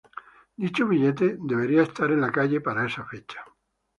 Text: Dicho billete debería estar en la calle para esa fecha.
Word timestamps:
Dicho 0.63 0.87
billete 0.87 1.37
debería 1.39 1.83
estar 1.83 2.09
en 2.11 2.21
la 2.21 2.31
calle 2.31 2.59
para 2.59 2.87
esa 2.87 3.05
fecha. 3.05 3.45